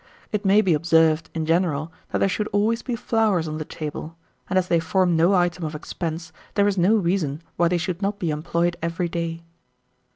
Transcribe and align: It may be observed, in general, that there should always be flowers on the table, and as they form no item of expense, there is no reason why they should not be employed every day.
It 0.31 0.43
may 0.43 0.61
be 0.61 0.73
observed, 0.73 1.29
in 1.35 1.45
general, 1.45 1.91
that 2.09 2.17
there 2.17 2.27
should 2.27 2.47
always 2.47 2.81
be 2.81 2.95
flowers 2.95 3.47
on 3.47 3.59
the 3.59 3.63
table, 3.65 4.17
and 4.49 4.57
as 4.57 4.67
they 4.67 4.79
form 4.79 5.15
no 5.15 5.35
item 5.35 5.63
of 5.63 5.75
expense, 5.75 6.33
there 6.55 6.67
is 6.67 6.75
no 6.75 6.95
reason 6.95 7.43
why 7.55 7.67
they 7.67 7.77
should 7.77 8.01
not 8.01 8.17
be 8.17 8.31
employed 8.31 8.77
every 8.81 9.07
day. 9.09 9.43